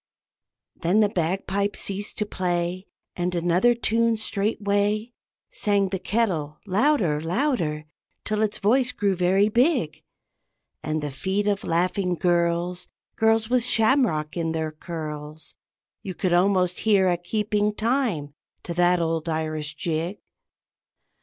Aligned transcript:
Then 0.77 1.01
the 1.01 1.09
bagpipe 1.09 1.75
ceased 1.75 2.17
to 2.17 2.25
play, 2.25 2.87
And 3.15 3.35
another 3.35 3.75
tune 3.75 4.17
straightway 4.17 5.13
Sang 5.51 5.89
the 5.89 5.99
kettle, 5.99 6.57
louder, 6.65 7.21
louder, 7.21 7.85
till 8.25 8.41
its 8.41 8.57
voice 8.57 8.91
grew 8.91 9.15
very 9.15 9.47
big; 9.47 10.01
And 10.81 11.03
the 11.03 11.11
feet 11.11 11.45
of 11.45 11.63
laughing 11.63 12.15
girls 12.15 12.87
(Girls 13.15 13.47
with 13.47 13.63
shamrock 13.63 14.35
in 14.35 14.53
their 14.53 14.71
curls) 14.71 15.53
You 16.01 16.15
could 16.15 16.33
almost 16.33 16.79
hear 16.79 17.07
a 17.07 17.15
keeping 17.15 17.71
time 17.71 18.33
to 18.63 18.73
that 18.73 18.99
old 18.99 19.29
Irish 19.29 19.75
jig. 19.75 20.17